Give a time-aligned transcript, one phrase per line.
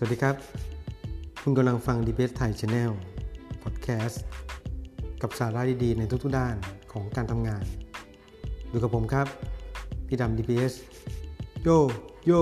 [0.00, 0.36] สวัสดีครับ
[1.42, 2.90] คุณกำลังฟัง d b s ไทย Channel
[3.62, 4.16] Podcast
[5.22, 6.56] กับสาระดีๆ ในทุกๆด้าน
[6.92, 7.64] ของการทำงาน
[8.70, 9.26] อยู่กับผมครับ
[10.06, 10.74] พี่ดำ DBS
[11.62, 11.68] โย
[12.26, 12.32] โย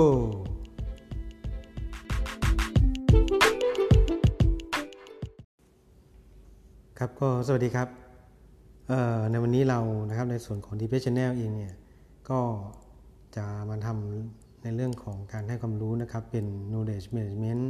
[6.98, 7.88] ครับก็สวัสดีครับ
[9.30, 11.74] ในวันนี้เรานะครับในส่วนของ DBS Channel เองเนี่ย
[12.30, 12.40] ก็
[13.36, 17.64] จะมาทำ ในเรื่องของการให้ความรู้นะครับเป็น knowledge management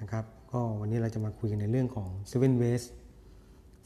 [0.00, 2.82] นะครับก็วันนี้เราจะมาคุยกันในเรื่องของ seven ways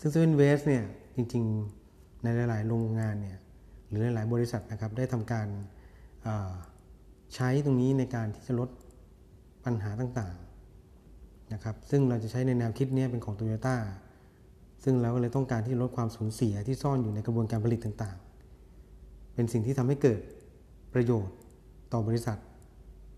[0.00, 0.84] ซึ่ง seven ways เนี่ย
[1.16, 3.38] จริงๆในหลาย ๆ โรงงานเนี่ย
[3.88, 5.48] หรือหลาย ๆ บริษัทนะครับได้ทำการ
[7.34, 8.70] ใช้ตรงนี้ในการที่จะลด
[9.64, 13.76] ปัญหาต่างๆนะครับซึ่งเราจะใช้ในแนวคิดนี้เป็นของ Toyota
[14.84, 20.20] ซึ่งเราก็เลยต้องการที่ลดความสูญเสียที่ซ่อนอยู่ในกระบวนการผลิตต่างๆ เป็นสิ่งที่ทำให้เกิด
[20.94, 21.37] ประโยชน์
[21.92, 22.38] ต่อบริษัท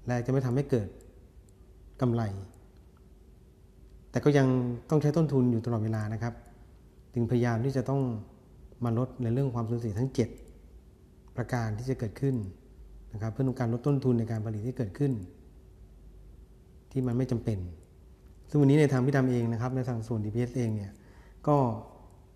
[0.06, 0.88] และจะไม่ทำให้เกิด
[2.00, 2.22] กำไร
[4.10, 4.48] แต่ก็ยัง
[4.90, 6.34] ต้องใช้ต้นทุนอยู่ตลอดเวลานะครับ
[7.14, 8.02] จึงพยายามที่จะต้อง
[8.84, 10.10] มาลดในเรื่องความสูญเสียทั้ง
[10.74, 12.36] 7 ประการที่จะเกิดขึ้น
[13.12, 15.12] นะครับเพื่อต้องการลดต้นทุนในการผลิตที่เกิดขึ้น
[16.92, 17.58] ที่มันไม่จำเป็น
[18.48, 20.92] ซึ่งวันนี้ในทางพี่ดำเองนะครับ ในทางส่วน DPS เองเนี่ย
[21.46, 21.56] ก็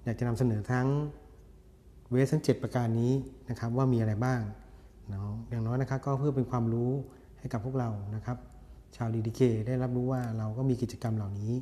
[0.05, 0.86] อยากจะนำเสนอทั้ง
[2.11, 3.12] เวสทั้ง 7 ประการนี้
[3.51, 4.41] นะครับว่ามีอะไรบ้าง
[5.48, 6.91] อย่างน้อยนะครับก็เพื่อเป็นความรู้
[7.38, 8.36] ให้กับพวกเรานะครับ
[8.97, 11.52] ชาวดีดีเคได้รับรู้ว่าเราก็มีกิจกรรมเหล่านี้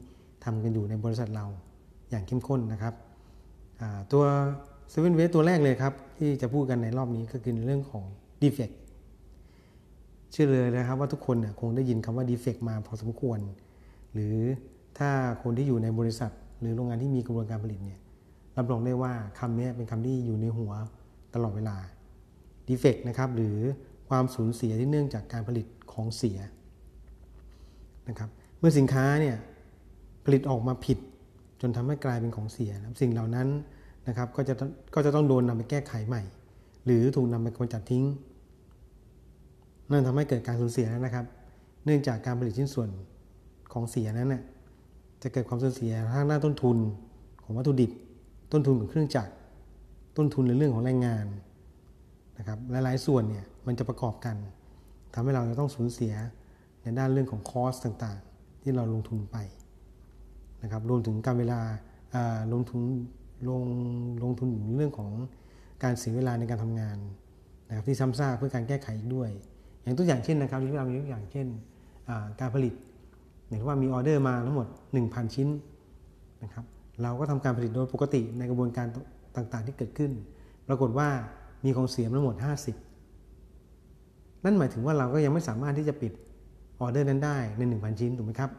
[0.44, 1.46] ทำกันอยู่ในบริษัทเรา
[2.10, 2.94] อย่างเข้มข้นนะครับ
[4.12, 4.24] ตัว
[4.90, 8.04] เซเว่นเวสตัวแรกเลยครับ ที่จะพูดกันในรอบนี้ก็คือเรื่องของ
[8.42, 8.74] defect
[10.32, 13.38] เชื่อเลยนะครับว่าทุกคนเนี่ยคงได้ยินคำว่า defect มาพอสมควร
[14.12, 14.36] หรือ
[14.98, 15.10] ถ้า
[15.42, 18.00] คนที่อยู่ในบริษัท หรือโรงงานที่มีกระบวนการผลิตเนี่ย
[18.56, 20.72] รับรองได้ว่าคำนี้เป็นคำที่อยู่ในหัว
[21.34, 21.76] ตลอดเวลา
[22.68, 23.58] ดีเฟกนะครับหรือ
[24.08, 26.38] ความสูญเสียที่เนื่องจากการผลิตของเสีย
[28.08, 29.36] นะครับเมื่อสินค้าเนี่ย
[30.24, 30.98] ผลิตออกมาผิด
[31.60, 33.48] จนทำให้กลายเป็นของเสียนะสิ่งเหล่านั้น
[34.08, 34.54] นะครับก็จะ
[34.94, 36.22] ก็จะต้องโดนนำไปแก้ไขใหม่
[36.84, 38.04] หรือถูกนำไปกำจัดทิ้ง
[39.90, 41.24] นั่นทำให้เกิดการสูญเสียนะครับ
[41.84, 42.88] เนื่องจากการผลิตชิ้นส่วน
[43.72, 44.42] ของเสียนั้นน่ย
[45.22, 46.76] จะเกิดความสูญเสียทางด้านต้นทุน
[47.44, 47.90] ของวัตถุดิบ
[48.52, 49.32] ต้นทุนของเครื่องจักร
[50.16, 51.26] ต้นทุนในเรื่องของแรงงาน
[52.42, 54.36] นะครับหลายๆส่วนเนี่ยมันจะประกอบกัน
[55.14, 56.14] ทำให้เราจะต้องสูญเสีย
[56.82, 59.36] ในด้านเรื่องของคอสต่างๆ ที่เราลงทุนไป
[60.62, 61.60] นะครับรวมถึงการเวลา
[62.52, 62.82] ลงทุน
[63.48, 63.62] ลง
[64.22, 65.10] ลงทุนเรื่องของ
[65.82, 66.96] การเสียเวลาในการทำงาน
[67.68, 69.30] นะครับที่ซ้ำซากเพื่อการแก้ไขอีกด้วย
[69.82, 71.46] อย่างตัวอย่างเช่นนะครับที่เรามีตัวอย่างเช่น
[72.40, 72.74] การผลิต
[73.48, 74.66] อย่างว่ามีออเดอร์มาทั้งหมด
[75.00, 75.48] 1,000 ชิ้น
[76.42, 76.64] นะครับ
[77.02, 78.86] เราก็ทำการผลิตโดยปกติในกระบวนการ
[79.36, 80.12] ต่างๆที่เกิดขึ้น
[80.68, 81.08] ปรากฏว่า
[81.64, 82.44] มีของเสียทั้งหมด 50
[84.44, 86.12] นั่นหมายถึงว่าเราก็ยังไม่สามารถที่จะปิด
[86.80, 88.50] ออเดอร์นั้นได้ใน 1,000 ชิ้นถูกไหมครับ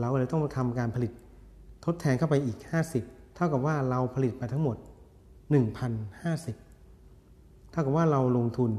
[0.00, 1.12] เราเลยต้องทำการผลิต
[1.84, 2.58] ทดแทนเข้าไปอีก
[2.98, 4.76] 50 เท่ากับว่าเราผลิตไปทั้งหมด
[6.44, 8.70] 1,050 เท่ากับว่าเราลงทุน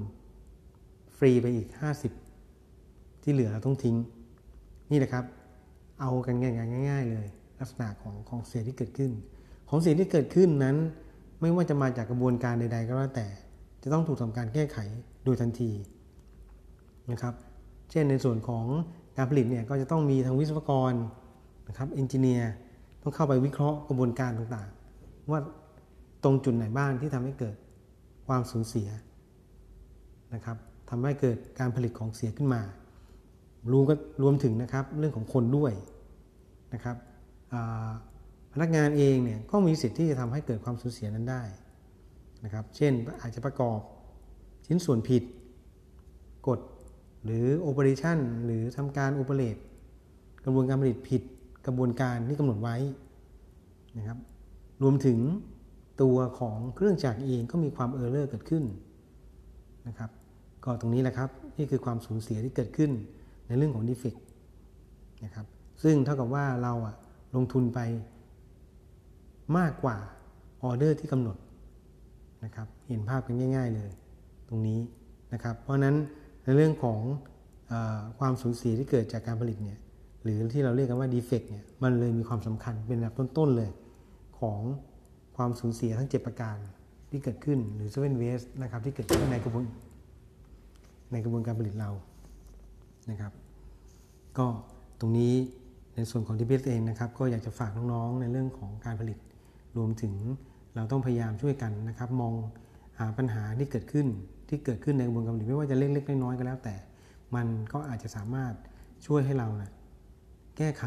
[1.17, 1.67] ฟรีไปอีก
[2.45, 3.95] 50 ที่เหลือเราต้องทิ้ง
[4.91, 5.25] นี่แหละครับ
[6.01, 7.27] เอากันง่ายๆง่ายๆเลย
[7.59, 9.11] ลักษณะของของเสียที่เกิดขึ้น
[9.69, 10.75] ของเสียที่เกิดขึ้นนั้น
[11.41, 13.27] ไม่ว่าจะมาจากกระบวนการใด ๆ ก็แล้วแต่
[13.83, 14.77] จะต้องถูกทำการแก้ไข
[15.23, 15.71] โดยทันที
[17.11, 17.33] นะครับ
[17.91, 18.65] เช่นในส่วนของ
[19.17, 20.93] การผลิตเนี่ยก็จะต้องมีทางวิศวกร
[21.69, 22.51] นะครับเอนจิเนียร์
[23.01, 25.39] ต้องเข้าไปวิเคราะห์กระบวนการต่างๆ ว่า
[26.23, 27.55] ตรงจุดไหนบ้างที่ทำให้เกิด
[28.27, 28.89] ความสูญเสีย
[30.33, 30.57] นะครับ
[30.89, 32.61] ทำให้เกิดการผลิตของเสียขึ้นมา
[33.71, 35.73] รวมก็รวมถึงนะครับเรื่องของคนด้วย
[36.73, 36.95] นะครับ
[38.53, 41.41] พนักงานเองเนี่ยก็มีสิทธิ์ที่จะทำให้เกิดความสูญเสียนั้นได้
[42.43, 43.79] นะครับ เช่นอาจจะประกอบ
[44.65, 45.23] ชิ้นส่วนผิด
[46.47, 46.59] กด
[47.25, 49.57] หรือ operation หรือทำการ operate
[50.45, 51.21] กระบวนการผลิตผิด
[51.65, 52.77] กระบวนการที่กำหนดไว้
[53.97, 54.17] นะครับ
[54.83, 55.19] รวมถึง
[56.01, 58.63] ตัวของเครื่องจักรเองก็มีความ error เกิดขึ้น
[59.87, 60.09] นะครับ
[60.63, 62.91] ก็ตรงนี้แหละครับนี่คือความสูญเสียที่เกิดขึ้น
[63.47, 64.23] ในเรื่องของ defect
[65.25, 65.45] นะครับ
[65.83, 66.95] ซึ่งเท่ากับว่าเราอะ
[67.35, 67.79] ลงทุนไป
[69.57, 69.97] มากกว่า
[70.63, 71.37] ออเดอร์ที่กำหนด
[72.43, 73.89] นะครับเห็นภาพกันง่าย ๆ เลย
[74.49, 74.79] ตรงนี้
[75.33, 75.95] นะครับ เพราะนั้น
[76.43, 77.01] ในเรื่องของ
[77.71, 77.73] อ
[78.19, 79.79] ความสูญเสียที่เกิดจากการผลิตเนี่ย
[80.23, 83.69] หรือที่เราเรียกกันว่า defect เนี่ยมันเลยมีความสำคัญเป็นอันดับต้น ๆ เลย
[84.39, 84.61] ของ
[85.37, 86.57] ความสูญเสียทั้ง 7 ประการ
[87.09, 89.65] ที่เกิดขึ้นหรือ seven waste นะครับที่เกิดขึ้นในกระบวน
[91.11, 91.91] ในกระบวนการผลิตเรา
[93.09, 93.31] นะครับ
[94.37, 94.47] ก็
[94.99, 95.33] ตรงนี้
[95.95, 99.17] ในส่วนของทีพีเองนะครับ ก็อยากจะฝากน้องๆในเรื่องของการผลิต
[99.77, 100.13] รวมถึง
[100.75, 102.33] เราต้องพยายามช่วยกันนะครับมอง
[102.99, 104.07] หาปัญหาที่เกิดขึ้น
[104.49, 106.75] ที่เกิดขึ้นในกระบวนการผลิตไม่ว่าจะเล็กๆน้อยๆก็แล้วแต่
[107.35, 108.53] มันก็อาจจะสามารถ
[109.07, 109.71] ช่วยให้เรานะ
[110.57, 110.85] แก้ไข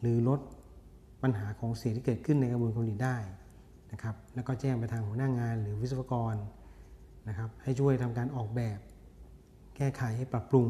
[0.00, 0.40] หรือลด
[1.22, 3.16] ปัญหาของเสียที่เกิดขึ้นในกระบวนการผลิตได้
[3.92, 6.34] นะครับแล้วก็แจ้งไปทางหัวหน้างานหรือวิศวกร
[7.28, 8.78] นะครับให้ช่วยทำการออกแบบ
[9.76, 10.02] แก้ไข
[10.32, 10.66] ปรับปรุง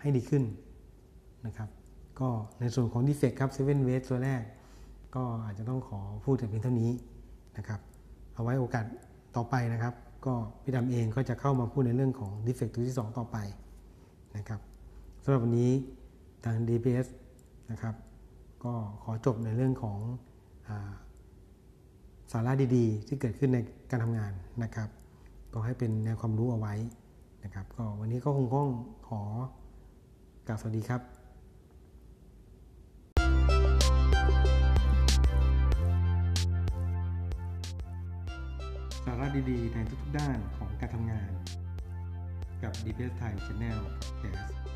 [0.00, 0.44] ให้ดีขึ้น
[1.46, 1.68] นะครับ
[2.20, 2.28] ก็
[2.60, 4.42] ในส่วนของ defect ครับ7 waste ตัวแรก
[5.14, 6.90] ก็อาจจะต้องขอพูดแต่เพียงเท่านี้
[7.58, 7.80] นะครับ
[8.34, 8.84] เอาไว้โอกาส
[9.36, 9.94] ต่อไปนะครับ
[10.26, 13.36] ก็พี่ดำเองก็จะเข้ามาพูดในเรื่องของ defect ตัวที่ 2 ต่อไป
[14.36, 14.60] นะครับ
[15.24, 15.70] สำหรับวันนี้
[16.44, 17.08] ทาง DPS
[17.70, 17.94] นะครับ
[18.64, 18.72] ก็
[19.02, 19.98] ขอจบในเรื่องของ
[20.68, 20.92] อา
[22.32, 23.58] สาระดีๆ ที่เกิดขึ้นใน
[23.90, 24.32] การทำงาน
[24.62, 24.88] นะครับ
[25.52, 26.74] ก็ให้เป็นแนวความรู้เอาไว้
[27.44, 28.68] นะครับ ก็วันนี้ก็คงต้อง
[29.08, 29.20] ขอ
[30.46, 41.30] กล่าวสวัสดีครับาระดีๆ ในทุกๆด้านของการทำงาน
[42.62, 44.67] กับ DPS Time Channel Podcast